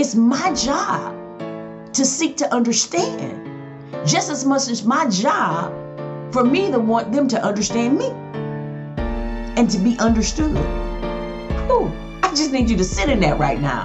[0.00, 1.14] it's my job
[1.92, 3.46] to seek to understand
[4.08, 5.70] just as much as my job
[6.32, 8.06] for me to want them to understand me
[9.60, 10.56] and to be understood.
[11.66, 11.92] Whew,
[12.22, 13.84] I just need you to sit in that right now.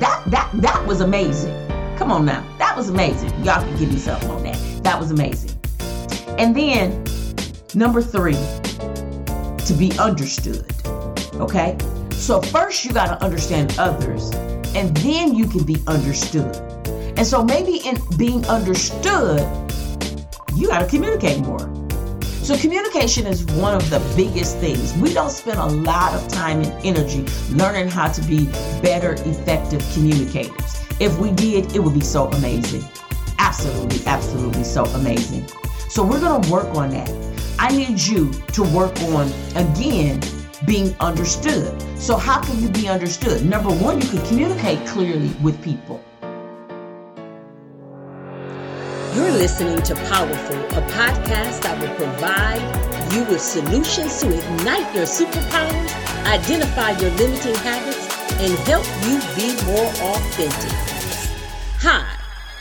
[0.00, 1.54] That that that was amazing.
[1.96, 2.44] Come on now.
[2.58, 3.30] That was amazing.
[3.44, 4.58] Y'all can give me something on that.
[4.82, 5.56] That was amazing.
[6.40, 7.04] And then
[7.72, 10.66] number 3, to be understood.
[11.34, 11.78] Okay?
[12.10, 14.32] So first you got to understand others
[14.74, 16.56] and then you can be understood.
[17.16, 19.40] And so maybe in being understood,
[20.56, 21.70] you got to communicate more.
[22.44, 24.92] So communication is one of the biggest things.
[24.98, 28.46] We don't spend a lot of time and energy learning how to be
[28.82, 30.82] better, effective communicators.
[31.00, 32.84] If we did, it would be so amazing.
[33.38, 35.48] Absolutely, absolutely so amazing.
[35.88, 37.10] So we're going to work on that.
[37.58, 40.20] I need you to work on, again,
[40.66, 41.72] being understood.
[42.04, 43.46] So, how can you be understood?
[43.46, 46.04] Number one, you can communicate clearly with people.
[49.14, 52.60] You're listening to Powerful, a podcast that will provide
[53.10, 59.56] you with solutions to ignite your superpowers, identify your limiting habits, and help you be
[59.64, 60.76] more authentic.
[61.80, 62.04] Hi,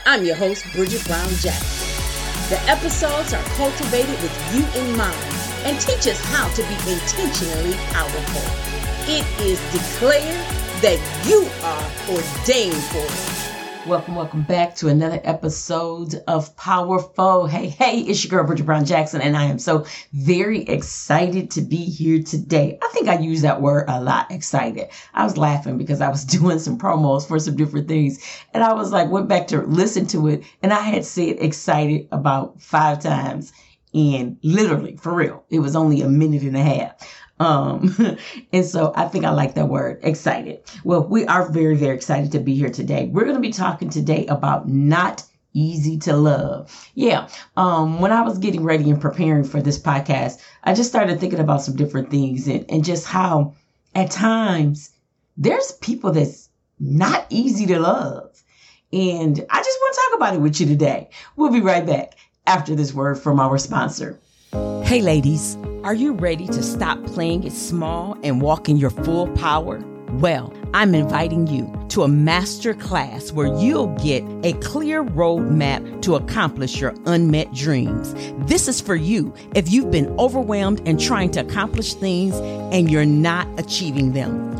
[0.05, 2.47] I'm your host, Bridget Brown Jackson.
[2.47, 5.19] The episodes are cultivated with you in mind
[5.66, 8.62] and teach us how to be intentionally powerful.
[9.06, 10.46] It is declared
[10.82, 13.86] that you are ordained for it.
[13.86, 17.46] Welcome, welcome back to another episode of Powerful.
[17.46, 21.62] Hey, hey, it's your girl, Bridget Brown Jackson, and I am so very excited to
[21.62, 22.80] be here today.
[22.81, 24.88] I think I use that word a lot, excited.
[25.14, 28.72] I was laughing because I was doing some promos for some different things, and I
[28.72, 33.02] was like, went back to listen to it, and I had said excited about five
[33.02, 33.52] times
[33.92, 35.44] in literally for real.
[35.50, 37.22] It was only a minute and a half.
[37.39, 37.95] Um,
[38.53, 40.62] and so I think I like that word, excited.
[40.84, 43.09] Well, we are very, very excited to be here today.
[43.12, 46.90] We're going to be talking today about not easy to love.
[46.95, 47.28] Yeah.
[47.56, 51.40] Um, when I was getting ready and preparing for this podcast, I just started thinking
[51.40, 53.53] about some different things and, and just how
[53.96, 54.91] at times
[55.38, 56.50] there's people that's
[56.80, 58.44] not easy to love.
[58.91, 61.09] And I just want to talk about it with you today.
[61.36, 62.16] We'll be right back
[62.46, 64.19] after this word from our sponsor.
[64.53, 69.28] Hey, ladies, are you ready to stop playing it small and walk in your full
[69.30, 69.84] power?
[70.12, 76.13] Well, I'm inviting you to a master class where you'll get a clear roadmap to
[76.13, 78.13] accomplish your unmet dreams.
[78.47, 83.06] This is for you if you've been overwhelmed and trying to accomplish things and you're
[83.06, 84.52] not achieving them.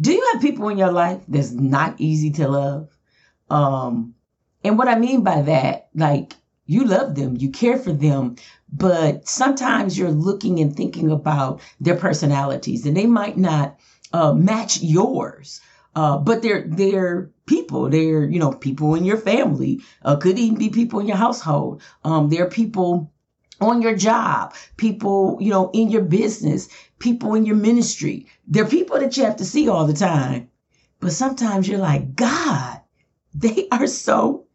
[0.00, 2.88] Do you have people in your life that's not easy to love?
[3.48, 4.16] Um,
[4.64, 6.34] and what I mean by that, like
[6.66, 8.34] you love them, you care for them,
[8.72, 13.78] but sometimes you're looking and thinking about their personalities, and they might not
[14.16, 15.60] uh, match yours.
[15.94, 17.88] Uh, but they're they're people.
[17.90, 19.82] They're you know people in your family.
[20.02, 21.82] Uh, could even be people in your household.
[22.04, 23.12] Um, they're people
[23.60, 24.54] on your job.
[24.76, 26.68] People you know in your business.
[26.98, 28.26] People in your ministry.
[28.46, 30.50] They're people that you have to see all the time.
[31.00, 32.80] But sometimes you're like, God,
[33.34, 34.46] they are so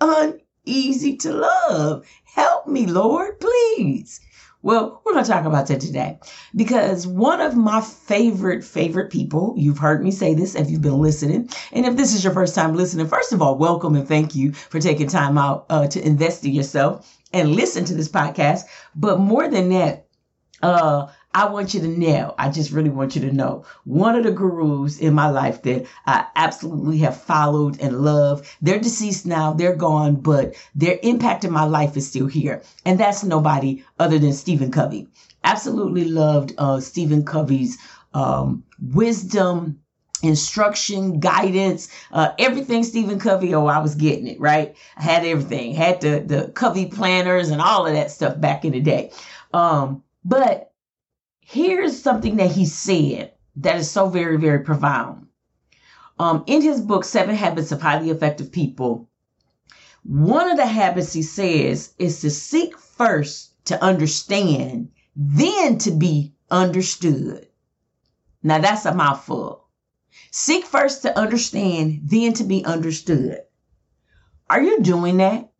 [0.00, 2.06] uneasy to love.
[2.24, 4.20] Help me, Lord, please.
[4.62, 6.18] Well, we're going to talk about that today
[6.54, 11.00] because one of my favorite, favorite people, you've heard me say this if you've been
[11.00, 11.50] listening.
[11.72, 14.52] And if this is your first time listening, first of all, welcome and thank you
[14.52, 18.62] for taking time out uh, to invest in yourself and listen to this podcast.
[18.94, 20.06] But more than that,
[20.62, 24.24] uh, I want you to know, I just really want you to know, one of
[24.24, 29.52] the gurus in my life that I absolutely have followed and loved, they're deceased now,
[29.54, 32.62] they're gone, but their impact in my life is still here.
[32.84, 35.08] And that's nobody other than Stephen Covey.
[35.42, 37.78] Absolutely loved uh, Stephen Covey's
[38.12, 39.80] um, wisdom,
[40.22, 44.76] instruction, guidance, uh, everything Stephen Covey, oh, I was getting it, right?
[44.96, 48.72] I had everything, had the, the Covey planners and all of that stuff back in
[48.72, 49.12] the day.
[49.54, 50.71] Um, but
[51.52, 55.26] here's something that he said that is so very, very profound.
[56.18, 59.10] Um, in his book, Seven Habits of Highly Effective People,
[60.02, 66.32] one of the habits he says is to seek first to understand, then to be
[66.50, 67.46] understood.
[68.42, 69.66] Now that's a mouthful.
[70.30, 73.42] Seek first to understand, then to be understood.
[74.48, 75.52] Are you doing that?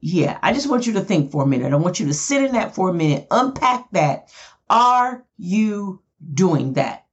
[0.00, 1.72] Yeah, I just want you to think for a minute.
[1.72, 4.30] I want you to sit in that for a minute, unpack that.
[4.68, 6.02] Are you
[6.34, 7.06] doing that?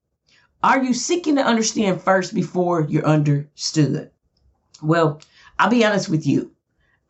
[0.63, 4.11] Are you seeking to understand first before you're understood?
[4.81, 5.21] Well,
[5.59, 6.52] I'll be honest with you.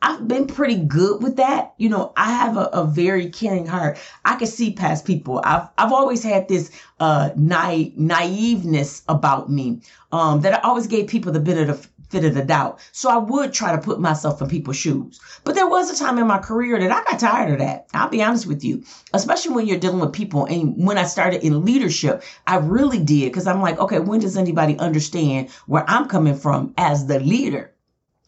[0.04, 1.74] I've been pretty good with that.
[1.78, 3.98] You know, I have a, a very caring heart.
[4.26, 5.42] I can see past people.
[5.44, 9.82] I've I've always had this uh naive naiveness about me.
[10.12, 12.80] Um that I always gave people the benefit of of the doubt.
[12.92, 15.20] So I would try to put myself in people's shoes.
[15.44, 17.88] But there was a time in my career that I got tired of that.
[17.92, 18.84] I'll be honest with you,
[19.14, 20.46] especially when you're dealing with people.
[20.46, 24.38] And when I started in leadership, I really did because I'm like, okay, when does
[24.38, 27.73] anybody understand where I'm coming from as the leader?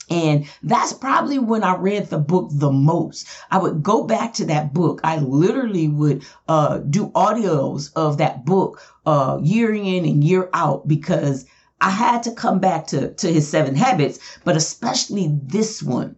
[0.10, 3.28] And that's probably when I read the book the most.
[3.50, 5.02] I would go back to that book.
[5.04, 10.88] I literally would uh, do audios of that book uh, year in and year out
[10.88, 11.46] because
[11.82, 16.16] I had to come back to, to his seven habits, but especially this one.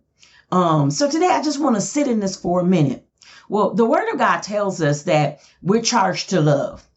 [0.52, 3.06] Um, so today I just want to sit in this for a minute.
[3.50, 6.88] Well, the word of God tells us that we're charged to love.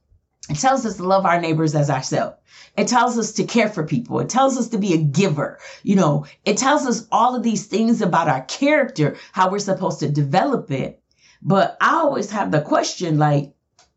[0.51, 2.37] It tells us to love our neighbors as ourselves.
[2.77, 4.19] It tells us to care for people.
[4.19, 5.61] It tells us to be a giver.
[5.85, 10.01] You know, it tells us all of these things about our character, how we're supposed
[10.01, 11.01] to develop it.
[11.41, 13.53] But I always have the question like,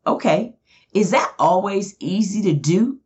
[0.06, 0.56] okay,
[0.94, 3.00] is that always easy to do?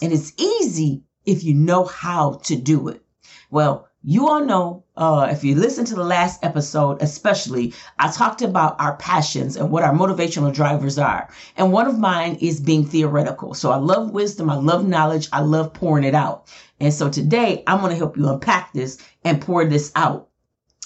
[0.00, 3.02] And it's easy if you know how to do it.
[3.50, 8.40] Well, you all know, uh, if you listen to the last episode, especially, I talked
[8.40, 11.28] about our passions and what our motivational drivers are.
[11.56, 13.52] And one of mine is being theoretical.
[13.52, 14.48] So I love wisdom.
[14.48, 15.28] I love knowledge.
[15.32, 16.46] I love pouring it out.
[16.78, 20.28] And so today I'm going to help you unpack this and pour this out.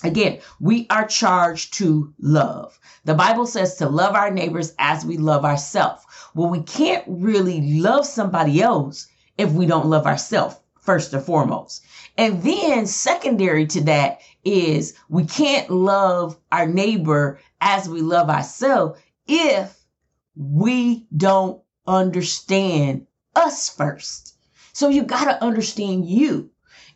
[0.02, 2.80] Again, we are charged to love.
[3.04, 6.02] The Bible says to love our neighbors as we love ourselves.
[6.34, 10.56] Well, we can't really love somebody else if we don't love ourselves
[10.90, 11.84] first and foremost.
[12.18, 19.00] And then secondary to that is we can't love our neighbor as we love ourselves
[19.28, 19.78] if
[20.34, 23.06] we don't understand
[23.36, 24.34] us first.
[24.72, 26.50] So you got to understand you.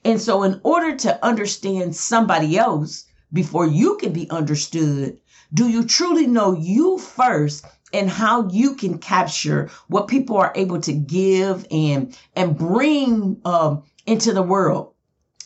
[0.04, 5.18] And so in order to understand somebody else before you can be understood,
[5.52, 7.64] do you truly know you first
[7.94, 13.84] and how you can capture what people are able to give and and bring um,
[14.06, 14.90] into the world.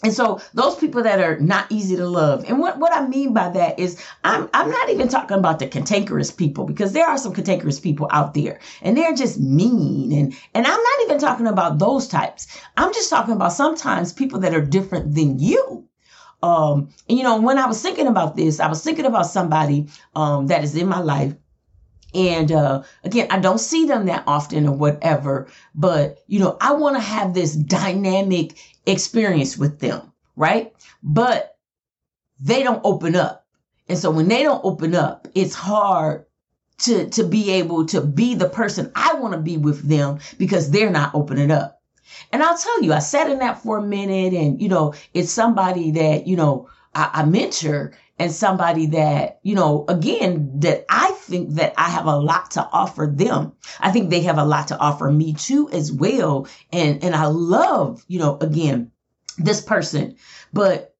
[0.04, 2.44] And so those people that are not easy to love.
[2.48, 5.66] And what, what I mean by that is I'm I'm not even talking about the
[5.66, 10.34] cantankerous people because there are some cantankerous people out there and they're just mean and
[10.54, 12.46] and I'm not even talking about those types.
[12.76, 15.84] I'm just talking about sometimes people that are different than you.
[16.44, 19.88] Um and you know when I was thinking about this, I was thinking about somebody
[20.14, 21.34] um that is in my life
[22.14, 26.72] and uh, again, I don't see them that often or whatever, but you know, I
[26.72, 30.72] want to have this dynamic experience with them, right?
[31.02, 31.56] But
[32.40, 33.46] they don't open up.
[33.88, 36.26] And so when they don't open up, it's hard
[36.78, 40.70] to, to be able to be the person I want to be with them because
[40.70, 41.82] they're not opening up.
[42.32, 45.30] And I'll tell you, I sat in that for a minute and, you know, it's
[45.30, 51.12] somebody that, you know, I, I mentor and somebody that, you know, again, that I
[51.12, 53.52] think that I have a lot to offer them.
[53.78, 56.48] I think they have a lot to offer me too as well.
[56.72, 58.90] And, and I love, you know, again,
[59.38, 60.16] this person,
[60.52, 60.96] but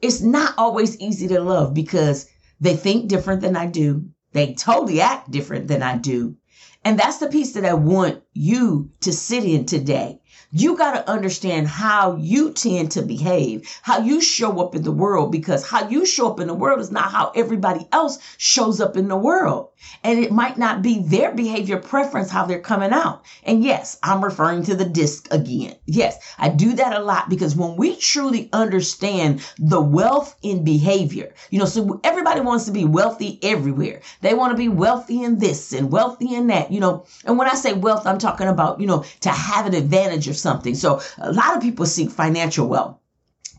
[0.00, 2.28] it's not always easy to love because
[2.60, 4.10] they think different than I do.
[4.32, 6.36] They totally act different than I do.
[6.84, 10.20] And that's the piece that I want you to sit in today
[10.52, 14.92] you got to understand how you tend to behave, how you show up in the
[14.92, 18.80] world, because how you show up in the world is not how everybody else shows
[18.80, 19.70] up in the world.
[20.02, 23.24] And it might not be their behavior preference, how they're coming out.
[23.42, 25.76] And yes, I'm referring to the DISC again.
[25.86, 31.34] Yes, I do that a lot because when we truly understand the wealth in behavior,
[31.50, 34.00] you know, so everybody wants to be wealthy everywhere.
[34.20, 37.04] They want to be wealthy in this and wealthy in that, you know.
[37.24, 40.36] And when I say wealth, I'm talking about, you know, to have an advantage of
[40.36, 40.74] something.
[40.74, 42.98] So a lot of people seek financial wealth.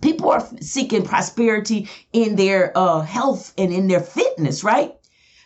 [0.01, 4.93] People are seeking prosperity in their uh, health and in their fitness, right?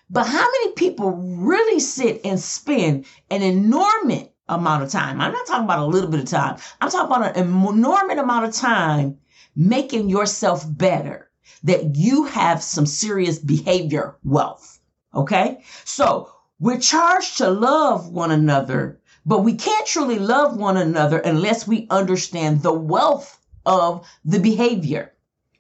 [0.10, 5.22] But how many people really sit and spend an enormous amount of time?
[5.22, 6.58] I'm not talking about a little bit of time.
[6.82, 9.20] I'm talking about an enormous amount of time
[9.56, 11.30] making yourself better,
[11.64, 14.80] that you have some serious behavior wealth.
[15.14, 15.64] Okay.
[15.86, 18.99] So We're charged to love one another,
[19.30, 25.14] but we can't truly love one another unless we understand the wealth of the behavior.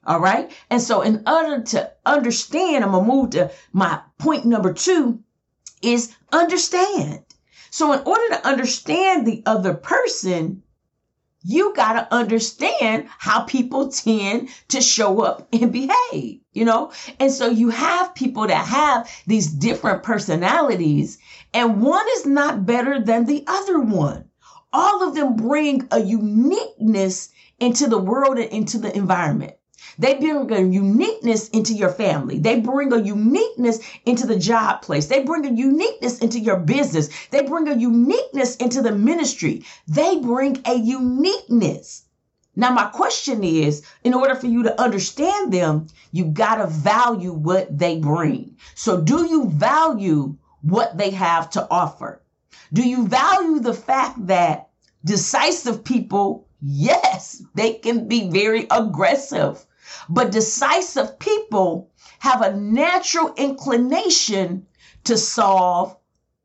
[0.07, 0.51] All right.
[0.71, 5.19] And so, in order to understand, I'm going to move to my point number two
[5.83, 7.19] is understand.
[7.69, 10.63] So, in order to understand the other person,
[11.43, 16.91] you got to understand how people tend to show up and behave, you know?
[17.19, 21.18] And so you have people that have these different personalities,
[21.53, 24.25] and one is not better than the other one.
[24.71, 27.29] All of them bring a uniqueness
[27.59, 29.55] into the world and into the environment.
[29.97, 32.39] They bring a uniqueness into your family.
[32.39, 35.07] They bring a uniqueness into the job place.
[35.07, 37.09] They bring a uniqueness into your business.
[37.31, 39.65] They bring a uniqueness into the ministry.
[39.87, 42.03] They bring a uniqueness.
[42.55, 47.33] Now, my question is in order for you to understand them, you got to value
[47.33, 48.57] what they bring.
[48.75, 52.21] So, do you value what they have to offer?
[52.73, 54.69] Do you value the fact that
[55.03, 59.65] decisive people, yes, they can be very aggressive.
[60.07, 61.89] But decisive people
[62.19, 64.67] have a natural inclination
[65.05, 65.95] to solve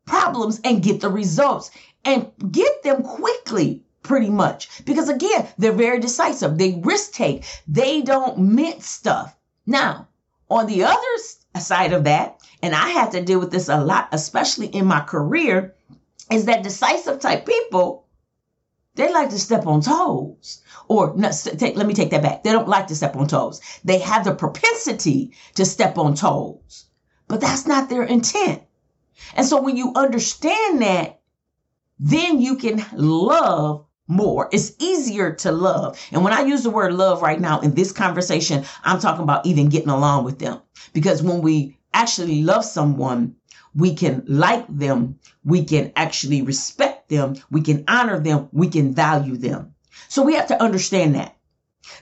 [0.07, 1.71] problems and get the results
[2.05, 8.03] and get them quickly pretty much because again they're very decisive they risk take they
[8.03, 10.07] don't mince stuff now
[10.51, 11.15] on the other
[11.59, 15.01] side of that and i had to deal with this a lot especially in my
[15.01, 15.75] career
[16.31, 18.07] is that decisive type people
[18.95, 22.45] they like to step on toes or no, take, let me take that back.
[22.45, 23.61] They don't like to step on toes.
[23.85, 26.87] They have the propensity to step on toes,
[27.27, 28.63] but that's not their intent.
[29.35, 31.21] And so when you understand that,
[31.99, 34.49] then you can love more.
[34.53, 35.99] It's easier to love.
[36.13, 39.47] And when I use the word love right now in this conversation, I'm talking about
[39.47, 40.61] even getting along with them.
[40.93, 43.37] Because when we actually love someone,
[43.75, 48.95] we can like them, we can actually respect them, we can honor them, we can
[48.95, 49.75] value them.
[50.09, 51.37] So we have to understand that.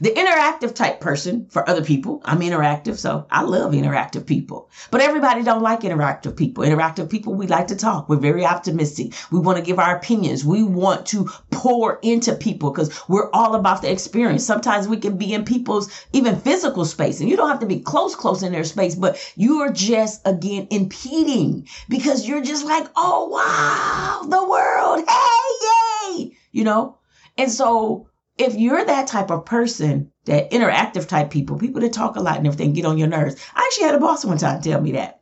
[0.00, 4.70] The interactive type person for other people, I'm interactive, so I love interactive people.
[4.90, 6.64] But everybody don't like interactive people.
[6.64, 8.08] Interactive people, we like to talk.
[8.08, 9.12] We're very optimistic.
[9.30, 10.44] We want to give our opinions.
[10.44, 14.44] We want to pour into people because we're all about the experience.
[14.44, 17.80] Sometimes we can be in people's even physical space and you don't have to be
[17.80, 22.86] close, close in their space, but you are just again impeding because you're just like,
[22.96, 26.98] oh wow, the world, hey, yay, you know?
[27.38, 28.08] And so
[28.42, 32.38] if you're that type of person, that interactive type people, people that talk a lot
[32.38, 33.36] and everything, get on your nerves.
[33.54, 35.20] I actually had a boss one time tell me that.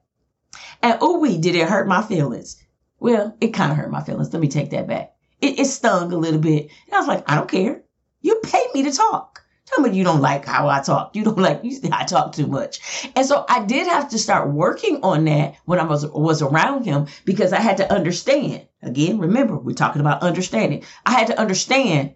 [0.82, 2.62] And oh, we did it hurt my feelings?
[2.98, 4.32] Well, it kind of hurt my feelings.
[4.32, 5.14] Let me take that back.
[5.40, 6.70] It, it stung a little bit.
[6.86, 7.82] And I was like, I don't care.
[8.22, 9.42] You paid me to talk.
[9.66, 11.14] Tell me you don't like how I talk.
[11.14, 13.06] You don't like you I talk too much.
[13.14, 16.84] And so I did have to start working on that when I was was around
[16.84, 18.66] him because I had to understand.
[18.82, 20.84] Again, remember, we're talking about understanding.
[21.04, 22.14] I had to understand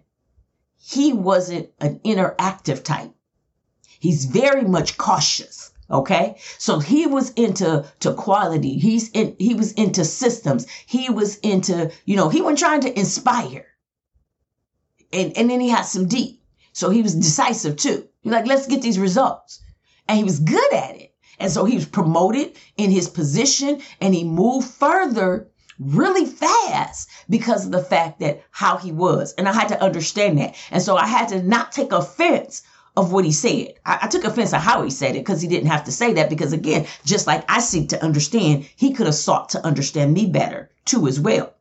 [0.87, 3.11] he wasn't an interactive type.
[3.99, 5.71] He's very much cautious.
[5.89, 6.35] Okay.
[6.59, 8.77] So he was into to quality.
[8.77, 10.67] He's in, he was into systems.
[10.85, 13.65] He was into, you know, he was trying to inspire.
[15.11, 16.43] And, and then he had some deep.
[16.71, 18.07] So he was decisive too.
[18.21, 19.61] He's like, let's get these results.
[20.07, 21.15] And he was good at it.
[21.39, 25.49] And so he was promoted in his position and he moved further
[25.79, 29.33] really fast because of the fact that how he was.
[29.33, 30.55] And I had to understand that.
[30.71, 32.63] And so I had to not take offense
[32.97, 33.73] of what he said.
[33.85, 36.13] I, I took offense of how he said it because he didn't have to say
[36.13, 36.29] that.
[36.29, 40.25] Because again, just like I seek to understand, he could have sought to understand me
[40.27, 41.53] better too as well.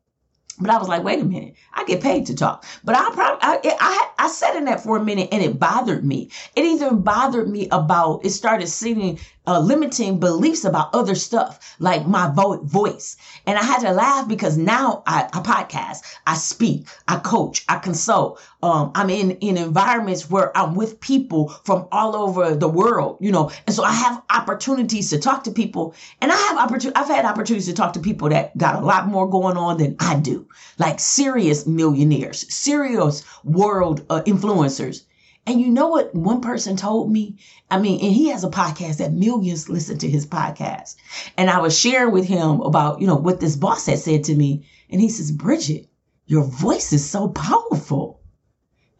[0.61, 2.65] But I was like, wait a minute, I get paid to talk.
[2.85, 6.05] But I probably, I, I, I sat in that for a minute and it bothered
[6.05, 6.31] me.
[6.55, 12.07] It even bothered me about, it started seeming uh, limiting beliefs about other stuff like
[12.07, 13.17] my vo- voice.
[13.47, 17.79] And I had to laugh because now I, I podcast, I speak, I coach, I
[17.79, 18.41] consult.
[18.63, 23.31] Um, I'm in, in environments where I'm with people from all over the world, you
[23.31, 27.09] know, and so I have opportunities to talk to people and I have opportunity, I've
[27.09, 30.17] had opportunities to talk to people that got a lot more going on than I
[30.17, 30.49] do,
[30.79, 35.03] like serious millionaires, serious world uh, influencers
[35.47, 37.37] and you know what one person told me?
[37.71, 40.97] I mean, and he has a podcast that millions listen to his podcast.
[41.37, 44.35] And I was sharing with him about, you know, what this boss had said to
[44.35, 44.67] me.
[44.89, 45.89] And he says, Bridget,
[46.27, 48.21] your voice is so powerful.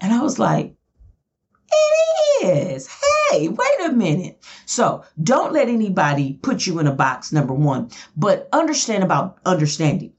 [0.01, 0.75] And I was like,
[1.73, 2.89] it is.
[3.31, 4.45] Hey, wait a minute.
[4.67, 10.13] So don't let anybody put you in a box, number one, but understand about understanding.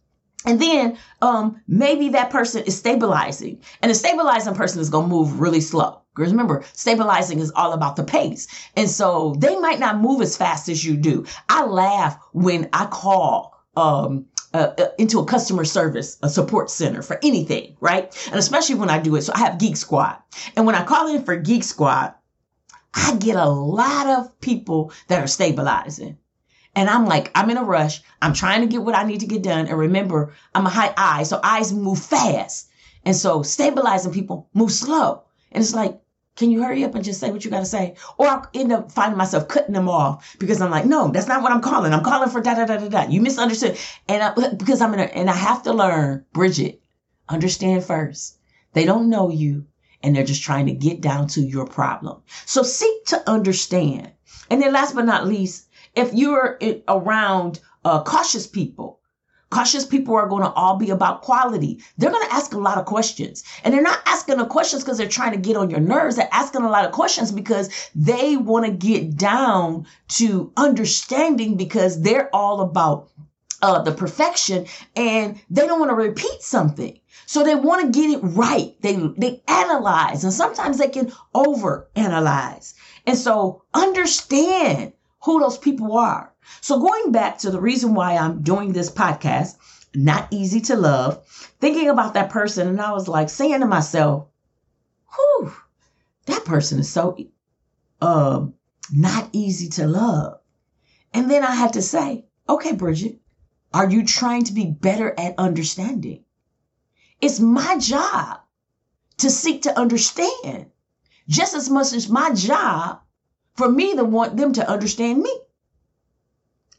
[0.44, 5.16] And then um, maybe that person is stabilizing, and a stabilizing person is going to
[5.16, 6.02] move really slow.
[6.16, 8.48] Because remember, stabilizing is all about the pace.
[8.76, 11.26] And so they might not move as fast as you do.
[11.50, 17.02] I laugh when I call um, uh, uh, into a customer service, a support center
[17.02, 18.16] for anything, right?
[18.28, 19.24] And especially when I do it.
[19.24, 20.18] So I have Geek Squad.
[20.56, 22.14] And when I call in for Geek Squad,
[22.94, 26.18] I get a lot of people that are stabilizing.
[26.74, 28.02] And I'm like, I'm in a rush.
[28.22, 29.68] I'm trying to get what I need to get done.
[29.68, 32.70] And remember, I'm a high I, so eyes move fast.
[33.04, 35.24] And so stabilizing people move slow.
[35.52, 36.00] And it's like,
[36.36, 37.96] can you hurry up and just say what you got to say?
[38.18, 41.42] Or I'll end up finding myself cutting them off because I'm like, no, that's not
[41.42, 41.94] what I'm calling.
[41.94, 43.08] I'm calling for da da da da da.
[43.08, 43.78] You misunderstood.
[44.08, 46.82] And I, because I'm in a, and I have to learn, Bridget,
[47.30, 48.38] understand first.
[48.74, 49.66] They don't know you
[50.04, 52.22] and they're just trying to get down to your problem.
[52.46, 54.12] So seek to understand.
[54.50, 58.95] And then last but not least, if you're around uh, cautious people,
[59.56, 61.82] cautious people are going to all be about quality.
[61.98, 63.42] They're going to ask a lot of questions.
[63.64, 66.18] And they're not asking the questions because they're trying to get on your nerves.
[66.18, 69.88] They're asking a lot of questions because they want to get down
[70.20, 73.10] to understanding because they're all about
[73.62, 74.66] uh, the perfection
[74.98, 77.00] and they don't want to repeat something.
[77.26, 78.76] So they want to get it right.
[78.82, 82.74] They, they analyze and sometimes they can over analyze.
[83.08, 84.92] And so understand
[85.24, 86.35] who those people are.
[86.62, 89.56] So going back to the reason why I'm doing this podcast,
[89.94, 91.26] not easy to love,
[91.60, 94.28] thinking about that person, and I was like saying to myself,
[95.16, 95.54] whew,
[96.26, 97.18] that person is so
[98.02, 98.54] um
[98.94, 100.40] not easy to love.
[101.14, 103.20] And then I had to say, okay, Bridget,
[103.74, 106.24] are you trying to be better at understanding?
[107.22, 108.40] It's my job
[109.18, 110.68] to seek to understand
[111.28, 113.00] just as much as my job
[113.56, 115.32] for me to want them to understand me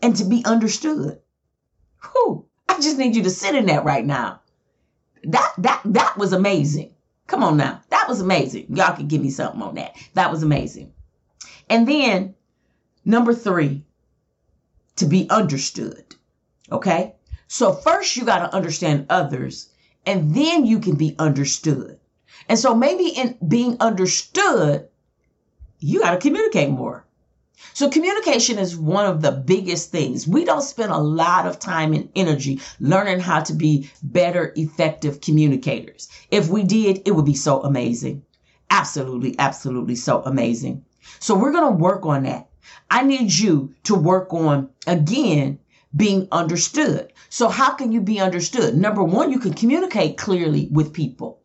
[0.03, 1.21] and to be understood.
[2.03, 4.41] Whew, I just need you to sit in that right now.
[5.25, 6.95] That that that was amazing.
[7.27, 7.83] Come on now.
[7.91, 8.67] That was amazing.
[8.71, 9.97] Y'all can give me something on that.
[10.15, 10.93] That was amazing.
[11.69, 12.35] And then
[13.05, 13.85] number 3,
[14.97, 16.15] to be understood.
[16.71, 17.15] Okay?
[17.49, 19.71] So first you got to understand others
[20.05, 21.99] and then you can be understood.
[22.49, 24.89] And so maybe in being understood,
[25.79, 27.06] you got to communicate more.
[27.77, 30.27] So communication is one of the biggest things.
[30.27, 35.21] We don't spend a lot of time and energy learning how to be better, effective
[35.21, 36.09] communicators.
[36.31, 38.23] If we did, it would be so amazing.
[38.71, 40.87] Absolutely, absolutely so amazing.
[41.19, 42.49] So we're going to work on that.
[42.91, 45.59] I need you to work on again
[45.95, 47.13] being understood.
[47.29, 48.75] So how can you be understood?
[48.75, 51.43] Number one, you can communicate clearly with people.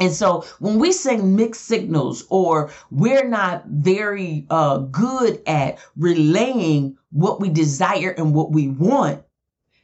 [0.00, 6.96] And so when we send mixed signals or we're not very uh, good at relaying
[7.12, 9.22] what we desire and what we want,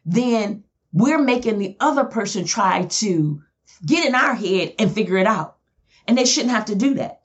[0.06, 3.42] then we're making the other person try to
[3.84, 5.58] get in our head and figure it out.
[6.08, 7.20] And they shouldn't have to do that.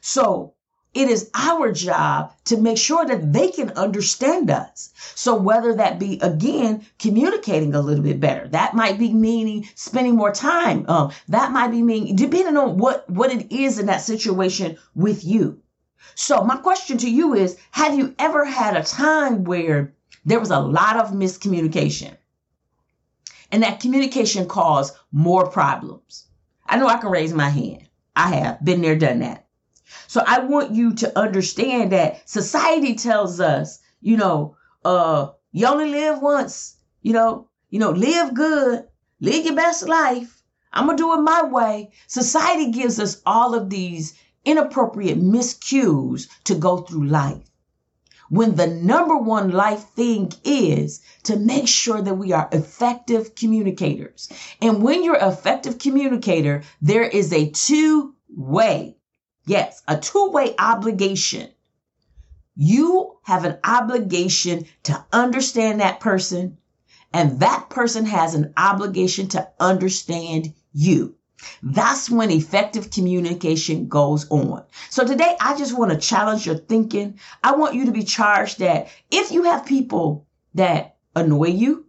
[0.00, 0.53] So
[0.94, 4.90] it is our job to make sure that they can understand us.
[5.16, 10.14] So whether that be again communicating a little bit better, that might be meaning spending
[10.14, 10.84] more time.
[10.88, 15.24] Um, that might be meaning depending on what what it is in that situation with
[15.24, 15.60] you.
[16.14, 20.50] So my question to you is: Have you ever had a time where there was
[20.50, 22.16] a lot of miscommunication,
[23.50, 26.26] and that communication caused more problems?
[26.66, 27.88] I know I can raise my hand.
[28.14, 29.43] I have been there, done that.
[30.06, 35.90] So I want you to understand that society tells us, you know, uh, you only
[35.90, 38.84] live once, you know, you know, live good,
[39.20, 40.42] live your best life.
[40.72, 41.92] I'm gonna do it my way.
[42.06, 47.50] Society gives us all of these inappropriate miscues to go through life.
[48.30, 54.28] When the number one life thing is to make sure that we are effective communicators.
[54.60, 58.93] And when you're effective communicator, there is a two way
[59.46, 61.50] Yes, a two way obligation.
[62.56, 66.56] You have an obligation to understand that person,
[67.12, 71.16] and that person has an obligation to understand you.
[71.62, 74.64] That's when effective communication goes on.
[74.88, 77.18] So today, I just want to challenge your thinking.
[77.42, 81.84] I want you to be charged that if you have people that annoy you,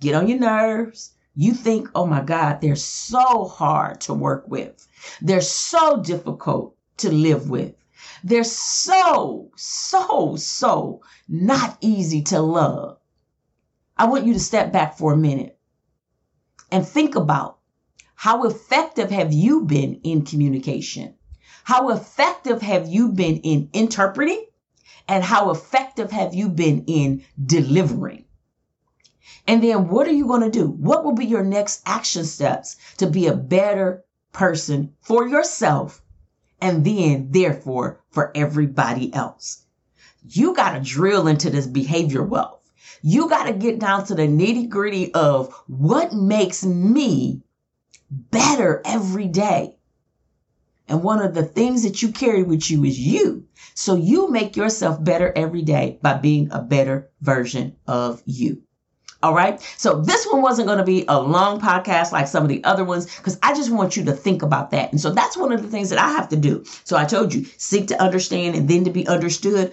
[0.00, 4.88] get on your nerves, you think, oh my God, they're so hard to work with.
[5.20, 7.74] They're so difficult to live with.
[8.22, 12.98] They're so, so, so not easy to love.
[13.96, 15.58] I want you to step back for a minute
[16.70, 17.58] and think about
[18.14, 21.14] how effective have you been in communication?
[21.64, 24.46] How effective have you been in interpreting?
[25.06, 28.24] And how effective have you been in delivering?
[29.46, 30.68] And then what are you going to do?
[30.68, 36.02] What will be your next action steps to be a better person for yourself
[36.64, 39.66] and then therefore for everybody else.
[40.26, 42.58] You got to drill into this behavior wealth.
[43.02, 47.42] You got to get down to the nitty gritty of what makes me
[48.10, 49.76] better every day.
[50.88, 53.44] And one of the things that you carry with you is you.
[53.74, 58.62] So you make yourself better every day by being a better version of you.
[59.24, 59.58] All right.
[59.78, 62.84] So this one wasn't going to be a long podcast like some of the other
[62.84, 64.92] ones because I just want you to think about that.
[64.92, 66.62] And so that's one of the things that I have to do.
[66.84, 69.72] So I told you, seek to understand and then to be understood.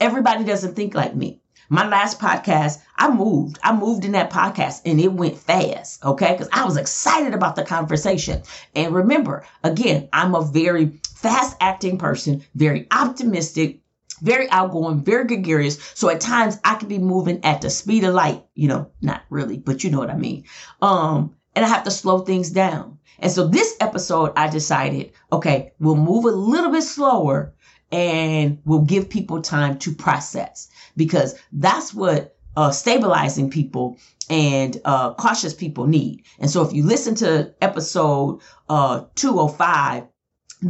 [0.00, 1.42] Everybody doesn't think like me.
[1.68, 3.58] My last podcast, I moved.
[3.62, 6.02] I moved in that podcast and it went fast.
[6.02, 6.32] Okay.
[6.32, 8.44] Because I was excited about the conversation.
[8.74, 13.80] And remember, again, I'm a very fast acting person, very optimistic,
[14.20, 15.78] very outgoing, very gregarious.
[15.94, 19.22] So at times I can be moving at the speed of light, you know, not
[19.30, 20.44] really, but you know what I mean.
[20.82, 22.98] Um, and I have to slow things down.
[23.18, 27.54] And so this episode, I decided, okay, we'll move a little bit slower
[27.90, 33.96] and we'll give people time to process because that's what uh, stabilizing people
[34.28, 36.24] and uh, cautious people need.
[36.38, 40.04] And so if you listen to episode uh, 205,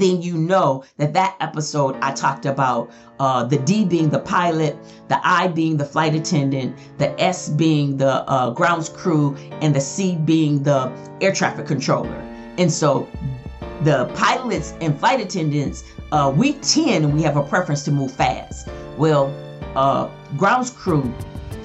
[0.00, 4.76] then you know that that episode I talked about uh, the D being the pilot,
[5.08, 9.80] the I being the flight attendant, the S being the uh, grounds crew, and the
[9.80, 12.14] C being the air traffic controller.
[12.58, 13.08] And so
[13.82, 18.68] the pilots and flight attendants, uh, we tend, we have a preference to move fast.
[18.96, 19.34] Well,
[19.74, 21.12] uh, grounds crew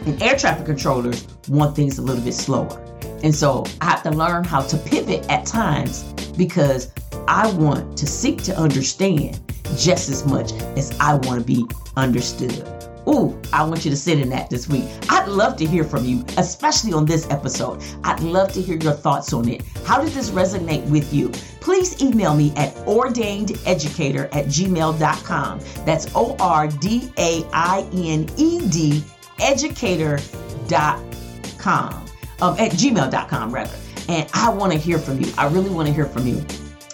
[0.05, 2.77] and air traffic controllers want things a little bit slower.
[3.23, 6.03] And so I have to learn how to pivot at times
[6.37, 6.91] because
[7.27, 9.39] I want to seek to understand
[9.77, 12.67] just as much as I want to be understood.
[13.07, 14.85] Ooh, I want you to sit in that this week.
[15.09, 17.81] I'd love to hear from you, especially on this episode.
[18.03, 19.63] I'd love to hear your thoughts on it.
[19.85, 21.29] How did this resonate with you?
[21.61, 25.59] Please email me at ordainededucator at gmail.com.
[25.85, 29.03] That's O R D A I N E D
[29.39, 32.05] educator.com.
[32.41, 33.75] Um, at gmail.com, rather.
[34.09, 35.31] And I want to hear from you.
[35.37, 36.43] I really want to hear from you.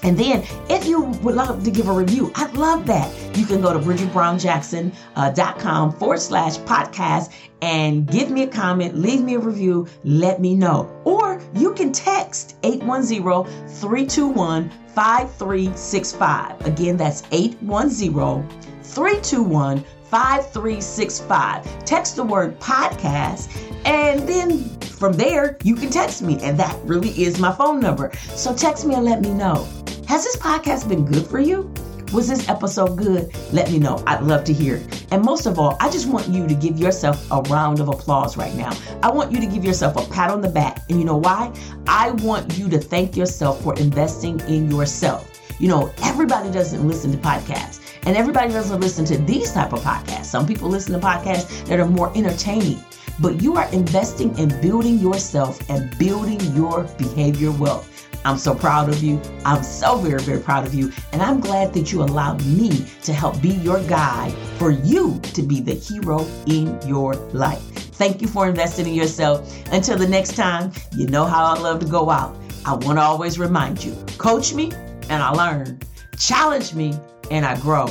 [0.03, 3.11] And then, if you would love to give a review, I'd love that.
[3.37, 9.21] You can go to bridgetbrownjackson.com uh, forward slash podcast and give me a comment, leave
[9.21, 10.89] me a review, let me know.
[11.03, 16.65] Or you can text 810 321 5365.
[16.65, 18.47] Again, that's 810
[18.83, 21.85] 321 5365.
[21.85, 23.49] Text the word podcast,
[23.85, 24.63] and then
[24.97, 28.11] from there, you can text me, and that really is my phone number.
[28.35, 29.67] So text me and let me know.
[30.07, 31.71] Has this podcast been good for you?
[32.13, 33.35] Was this episode good?
[33.51, 34.01] Let me know.
[34.07, 34.81] I'd love to hear.
[35.11, 38.37] And most of all, I just want you to give yourself a round of applause
[38.37, 38.71] right now.
[39.03, 40.81] I want you to give yourself a pat on the back.
[40.89, 41.53] And you know why?
[41.85, 45.29] I want you to thank yourself for investing in yourself.
[45.59, 47.76] You know, everybody doesn't listen to podcasts.
[48.07, 50.27] And everybody doesn't listen to these type of podcasts.
[50.27, 52.81] Some people listen to podcasts that are more entertaining.
[53.19, 58.07] But you are investing in building yourself and building your behavior wealth.
[58.23, 59.19] I'm so proud of you.
[59.43, 60.93] I'm so very, very proud of you.
[61.11, 65.41] And I'm glad that you allowed me to help be your guide for you to
[65.41, 67.61] be the hero in your life.
[67.97, 69.53] Thank you for investing in yourself.
[69.73, 72.37] Until the next time, you know how I love to go out.
[72.65, 74.71] I want to always remind you coach me
[75.09, 75.79] and I learn,
[76.17, 76.97] challenge me
[77.31, 77.87] and I grow,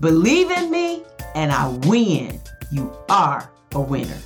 [0.00, 1.02] believe in me
[1.34, 2.40] and I win.
[2.72, 4.18] You are a winner.